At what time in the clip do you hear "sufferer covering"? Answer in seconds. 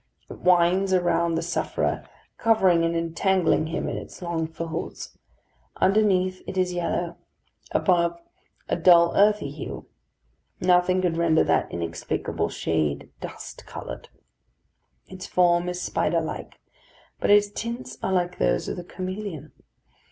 1.43-2.83